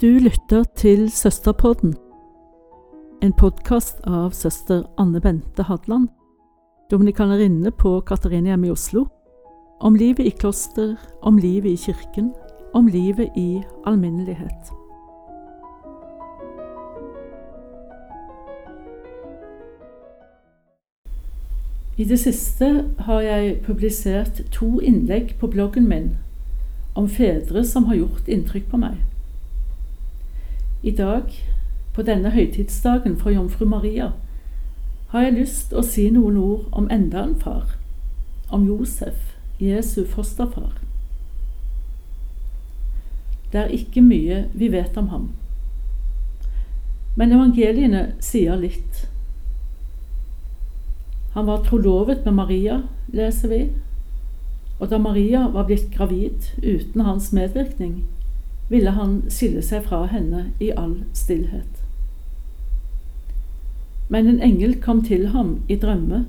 Du 0.00 0.06
lytter 0.06 0.64
til 0.76 1.10
Søsterpodden, 1.10 1.94
en 3.22 3.32
podkast 3.32 4.00
av 4.02 4.32
søster 4.34 4.82
Anne 4.98 5.20
Bente 5.22 5.62
Hadland, 5.68 6.08
dominikanerinne 6.90 7.70
på 7.70 8.00
Katarinehjemmet 8.00 8.68
i 8.68 8.72
Oslo, 8.74 9.04
om 9.80 9.94
livet 9.94 10.26
i 10.26 10.32
kloster, 10.34 10.96
om 11.22 11.38
livet 11.38 11.70
i 11.70 11.76
kirken, 11.76 12.32
om 12.74 12.90
livet 12.90 13.38
i 13.38 13.62
alminnelighet. 13.86 14.74
I 21.96 22.04
det 22.04 22.18
siste 22.18 22.90
har 22.98 23.20
jeg 23.20 23.60
publisert 23.62 24.42
to 24.50 24.80
innlegg 24.80 25.36
på 25.38 25.46
bloggen 25.46 25.86
min 25.88 26.16
om 26.98 27.08
fedre 27.08 27.62
som 27.64 27.84
har 27.84 28.02
gjort 28.02 28.28
inntrykk 28.28 28.72
på 28.74 28.86
meg. 28.88 29.13
I 30.84 30.90
dag, 30.90 31.22
på 31.94 32.02
denne 32.04 32.30
høytidsdagen 32.30 33.14
for 33.16 33.32
jomfru 33.32 33.64
Maria, 33.64 34.10
har 35.08 35.22
jeg 35.24 35.36
lyst 35.38 35.70
å 35.72 35.80
si 35.80 36.10
noen 36.12 36.36
ord 36.36 36.66
om 36.76 36.90
enda 36.92 37.22
en 37.24 37.36
far, 37.40 37.70
om 38.52 38.66
Josef, 38.68 39.30
Jesu 39.56 40.02
fosterfar. 40.04 40.74
Det 43.52 43.62
er 43.62 43.72
ikke 43.72 44.02
mye 44.04 44.42
vi 44.52 44.68
vet 44.74 44.98
om 45.00 45.08
ham. 45.08 45.30
Men 47.16 47.32
evangeliene 47.32 48.02
sier 48.20 48.60
litt. 48.60 49.06
Han 51.32 51.48
var 51.48 51.64
trolovet 51.64 52.28
med 52.28 52.36
Maria, 52.42 52.82
leser 53.08 53.54
vi, 53.54 53.62
og 54.76 54.92
da 54.92 55.00
Maria 55.00 55.46
var 55.48 55.64
blitt 55.70 55.88
gravid 55.96 56.50
uten 56.60 57.06
hans 57.08 57.32
medvirkning, 57.32 58.02
ville 58.68 58.90
han 58.90 59.22
skille 59.28 59.62
seg 59.62 59.84
fra 59.88 60.04
henne 60.10 60.46
i 60.60 60.70
all 60.76 61.02
stillhet. 61.12 61.82
Men 64.08 64.26
en 64.28 64.40
engel 64.42 64.80
kom 64.80 65.02
til 65.04 65.28
ham 65.32 65.58
i 65.68 65.76
drømme 65.76 66.24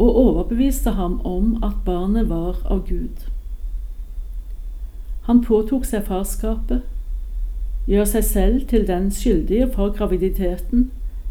og 0.00 0.16
overbeviste 0.16 0.90
ham 0.90 1.20
om 1.26 1.58
at 1.64 1.82
barnet 1.84 2.28
var 2.28 2.62
av 2.64 2.86
Gud. 2.88 3.26
Han 5.28 5.44
påtok 5.44 5.84
seg 5.84 6.06
farskapet, 6.08 6.80
gjør 7.86 8.08
seg 8.08 8.24
selv 8.24 8.66
til 8.70 8.86
den 8.88 9.10
skyldige 9.14 9.68
for 9.74 9.92
graviditeten 9.94 10.90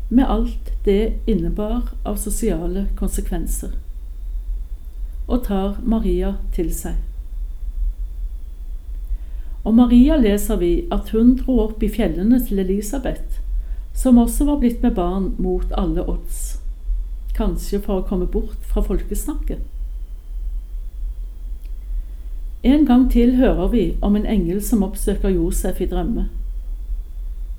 med 0.09 0.25
alt 0.27 0.71
det 0.85 1.19
innebar 1.27 1.93
av 2.05 2.17
sosiale 2.17 2.87
konsekvenser, 2.97 3.75
og 5.27 5.45
tar 5.49 5.77
Maria 5.83 6.35
til 6.55 6.73
seg. 6.73 7.08
Om 9.63 9.75
Maria 9.75 10.15
leser 10.17 10.55
vi 10.55 10.71
at 10.91 11.09
hun 11.11 11.35
dro 11.41 11.59
opp 11.65 11.83
i 11.83 11.89
fjellene 11.91 12.39
til 12.47 12.61
Elisabeth, 12.63 13.41
som 13.93 14.17
også 14.17 14.45
var 14.47 14.61
blitt 14.61 14.83
med 14.83 14.95
barn 14.95 15.33
mot 15.38 15.67
alle 15.77 16.05
odds, 16.07 16.61
kanskje 17.35 17.81
for 17.83 17.99
å 17.99 18.07
komme 18.07 18.30
bort 18.31 18.63
fra 18.71 18.83
folkesnakket. 18.85 19.59
En 22.63 22.85
gang 22.87 23.05
til 23.11 23.35
hører 23.35 23.67
vi 23.71 23.83
om 24.02 24.15
en 24.15 24.27
engel 24.27 24.61
som 24.63 24.83
oppsøker 24.83 25.31
Josef 25.31 25.80
i 25.80 25.87
drømme. 25.87 26.27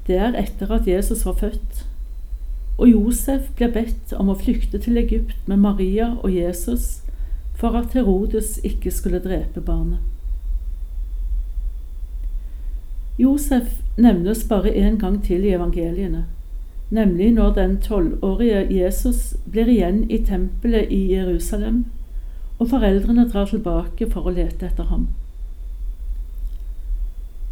Det 0.06 0.17
er 0.17 0.37
etter 0.37 0.73
at 0.73 0.89
Jesus 0.89 1.25
var 1.25 1.37
født, 1.41 1.84
og 2.81 2.89
Josef 2.89 3.48
blir 3.56 3.73
bedt 3.73 4.12
om 4.17 4.33
å 4.33 4.39
flykte 4.41 4.81
til 4.81 4.97
Egypt 5.01 5.37
med 5.48 5.61
Maria 5.61 6.15
og 6.23 6.33
Jesus 6.33 7.03
for 7.61 7.77
at 7.77 7.93
Herodes 7.93 8.56
ikke 8.65 8.93
skulle 8.93 9.21
drepe 9.21 9.61
barnet. 9.61 10.01
Josef 13.21 13.83
nevnes 13.97 14.45
bare 14.49 14.73
én 14.73 14.97
gang 14.99 15.19
til 15.25 15.44
i 15.44 15.53
evangeliene, 15.53 16.25
nemlig 16.91 17.33
når 17.37 17.55
den 17.55 17.77
tolvårige 17.84 18.67
Jesus 18.72 19.37
blir 19.50 19.69
igjen 19.69 20.06
i 20.11 20.22
tempelet 20.25 20.89
i 20.91 21.00
Jerusalem, 21.12 21.84
og 22.59 22.69
foreldrene 22.69 23.28
drar 23.28 23.50
tilbake 23.50 24.09
for 24.11 24.25
å 24.25 24.33
lete 24.33 24.71
etter 24.71 24.89
ham. 24.89 25.09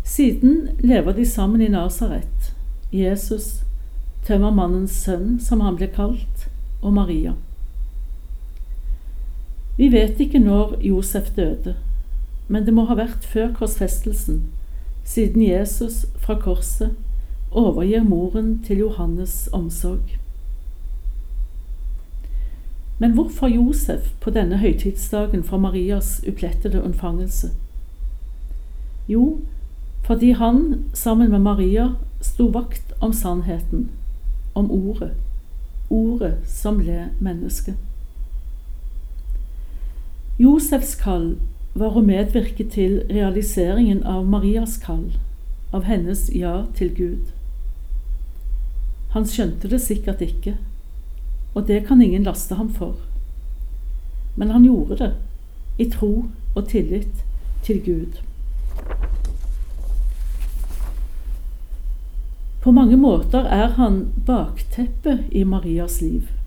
Siden 0.05 0.69
lever 0.81 1.13
de 1.13 1.27
sammen 1.27 1.61
i 1.61 1.69
Nasaret, 1.69 2.53
Jesus, 2.93 3.63
tømmermannens 4.25 4.97
sønn, 5.05 5.37
som 5.41 5.61
han 5.61 5.77
ble 5.77 5.91
kalt, 5.93 6.49
og 6.81 6.95
Maria. 6.97 7.35
Vi 9.77 9.93
vet 9.93 10.21
ikke 10.21 10.41
når 10.41 10.79
Josef 10.83 11.29
døde, 11.37 11.77
men 12.49 12.65
det 12.65 12.75
må 12.75 12.89
ha 12.89 12.97
vært 12.97 13.29
før 13.29 13.53
korsfestelsen, 13.61 14.47
siden 15.09 15.43
Jesus 15.43 16.07
fra 16.17 16.35
korset 16.41 16.97
overgir 17.51 18.03
moren 18.05 18.63
til 18.67 18.79
Johannes 18.79 19.49
omsorg. 19.53 20.19
Men 22.99 23.13
hvorfor 23.13 23.47
Josef 23.47 24.13
på 24.21 24.31
denne 24.31 24.59
høytidsdagen 24.59 25.45
for 25.45 25.59
Marias 25.59 26.21
uplettede 26.29 26.83
unnfangelse? 26.83 27.51
Jo, 29.09 29.39
fordi 30.05 30.31
han 30.31 30.85
sammen 30.95 31.31
med 31.31 31.39
Maria 31.39 31.89
sto 32.21 32.47
vakt 32.47 32.93
om 33.01 33.13
sannheten 33.13 33.91
om 34.55 34.71
Ordet, 34.71 35.11
Ordet 35.91 36.35
som 36.45 36.83
ble 36.83 37.07
menneske. 37.21 37.75
Josefs 40.39 40.95
kall 40.95 41.39
var 41.79 41.97
å 41.97 42.03
medvirke 42.05 42.65
til 42.69 43.01
realiseringen 43.11 44.03
av 44.07 44.27
Marias 44.27 44.77
kall, 44.83 45.13
av 45.73 45.85
hennes 45.89 46.29
ja 46.35 46.65
til 46.79 46.91
Gud. 46.95 47.35
Han 49.15 49.27
skjønte 49.29 49.71
det 49.73 49.81
sikkert 49.85 50.23
ikke, 50.25 50.57
og 51.55 51.67
det 51.69 51.85
kan 51.89 52.03
ingen 52.03 52.27
laste 52.29 52.59
ham 52.59 52.71
for. 52.75 52.97
Men 54.37 54.51
han 54.55 54.67
gjorde 54.67 54.99
det, 55.01 55.13
i 55.79 55.89
tro 55.91 56.13
og 56.55 56.69
tillit 56.69 57.23
til 57.65 57.81
Gud. 57.85 58.21
På 62.63 62.73
mange 62.75 62.97
måter 62.97 63.47
er 63.47 63.79
han 63.79 64.03
bakteppet 64.27 65.31
i 65.31 65.45
Marias 65.45 66.01
liv. 66.03 66.38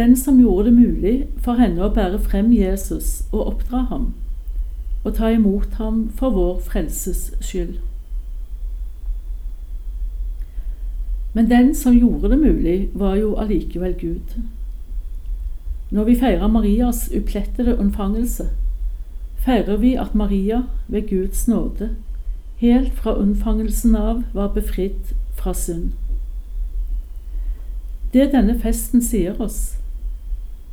Den 0.00 0.16
som 0.16 0.40
gjorde 0.40 0.70
det 0.70 0.78
mulig 0.78 1.26
for 1.44 1.60
henne 1.60 1.82
å 1.84 1.92
bære 1.92 2.18
frem 2.24 2.46
Jesus 2.56 3.08
og 3.34 3.40
oppdra 3.50 3.82
ham, 3.90 4.04
og 5.04 5.14
ta 5.18 5.28
imot 5.28 5.74
ham 5.76 6.06
for 6.16 6.32
vår 6.32 6.62
frelses 6.64 7.26
skyld. 7.44 7.74
Men 11.34 11.50
den 11.50 11.74
som 11.74 11.92
gjorde 11.92 12.30
det 12.32 12.38
mulig, 12.38 12.88
var 12.94 13.18
jo 13.20 13.34
allikevel 13.36 13.92
Gud. 14.00 14.38
Når 15.90 16.04
vi 16.04 16.14
feirer 16.22 16.48
Marias 16.48 17.10
uplettede 17.16 17.76
unnfangelse, 17.76 18.46
feirer 19.44 19.76
vi 19.76 19.94
at 20.00 20.14
Maria 20.14 20.62
ved 20.88 21.10
Guds 21.10 21.44
nåde 21.48 21.90
helt 22.62 22.94
fra 22.94 23.18
unnfangelsen 23.20 23.96
av 23.96 24.22
var 24.32 24.48
befridd 24.56 25.12
fra 25.36 25.52
synd. 25.54 25.92
Det 28.12 28.30
denne 28.32 28.56
festen 28.64 29.04
sier 29.04 29.36
oss, 29.40 29.76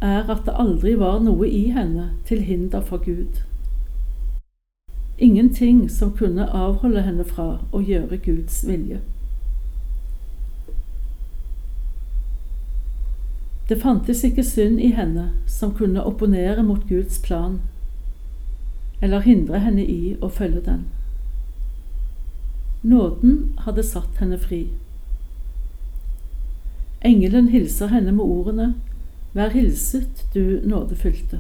er 0.02 0.30
at 0.30 0.46
det 0.46 0.53
aldri 0.53 0.94
var 1.00 1.19
noe 1.19 1.47
i 1.50 1.69
henne 1.74 2.12
til 2.25 2.41
hinder 2.46 2.81
for 2.81 2.97
Gud. 2.97 3.41
Ingenting 5.18 5.91
som 5.91 6.12
kunne 6.18 6.46
avholde 6.53 7.02
henne 7.02 7.25
fra 7.25 7.58
å 7.74 7.81
gjøre 7.81 8.18
Guds 8.22 8.62
vilje. 8.68 9.00
Det 13.69 13.81
fantes 13.81 14.22
ikke 14.24 14.46
synd 14.46 14.80
i 14.80 14.94
henne 14.96 15.31
som 15.50 15.74
kunne 15.75 16.06
opponere 16.06 16.63
mot 16.63 16.86
Guds 16.88 17.18
plan, 17.19 17.57
eller 19.01 19.25
hindre 19.25 19.60
henne 19.60 19.83
i 19.83 20.16
å 20.22 20.30
følge 20.30 20.62
den. 20.69 20.86
Nåden 22.83 23.57
hadde 23.66 23.83
satt 23.83 24.22
henne 24.22 24.38
fri. 24.38 24.68
Engelen 27.01 27.50
hilser 27.50 27.92
henne 27.92 28.13
med 28.13 28.24
ordene 28.24 28.69
Vær 29.33 29.50
hilset, 29.50 30.25
du 30.33 30.62
nådefylte. 30.63 31.39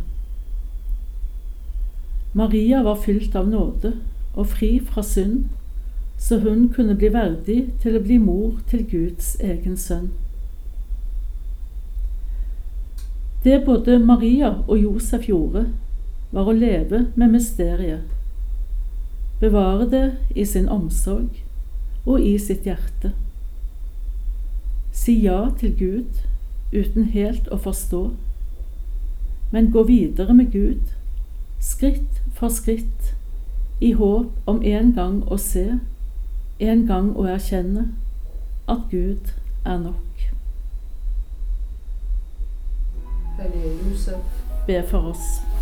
Maria 2.33 2.83
var 2.83 2.99
fylt 3.01 3.35
av 3.35 3.47
nåde 3.49 3.93
og 4.35 4.47
fri 4.47 4.77
fra 4.79 5.03
synd, 5.03 5.47
så 6.19 6.39
hun 6.39 6.67
kunne 6.73 6.97
bli 6.97 7.09
verdig 7.13 7.59
til 7.81 7.97
å 7.97 8.03
bli 8.03 8.17
mor 8.21 8.59
til 8.69 8.83
Guds 8.89 9.35
egen 9.41 9.77
sønn. 9.77 10.11
Det 13.43 13.63
både 13.65 13.99
Maria 13.99 14.51
og 14.67 14.77
Josef 14.81 15.29
gjorde, 15.29 15.67
var 16.31 16.49
å 16.49 16.55
leve 16.57 17.05
med 17.15 17.31
mysteriet 17.31 18.17
bevare 19.39 19.89
det 19.89 20.17
i 20.35 20.45
sin 20.45 20.69
omsorg 20.69 21.43
og 22.05 22.21
i 22.21 22.37
sitt 22.41 22.65
hjerte. 22.65 23.11
Si 24.93 25.13
ja 25.25 25.47
til 25.59 25.75
Gud 25.77 26.23
uten 26.71 27.05
helt 27.13 27.47
å 27.51 27.57
forstå, 27.57 28.01
men 29.51 29.71
gå 29.71 29.83
videre 29.87 30.33
med 30.33 30.51
Gud, 30.51 30.93
skritt 31.59 32.21
for 32.35 32.53
skritt, 32.53 33.13
i 33.79 33.91
håp 33.93 34.49
om 34.49 34.63
en 34.65 34.93
gang 34.93 35.21
å 35.29 35.37
se 35.37 35.67
en 36.59 36.87
gang 36.87 37.11
å 37.13 37.27
erkjenne 37.29 37.87
at 38.67 38.89
Gud 38.91 39.33
er 39.65 39.77
nok. 39.77 40.03
Josef, 43.85 44.41
Be 44.67 44.81
for 44.83 45.13
oss. 45.13 45.56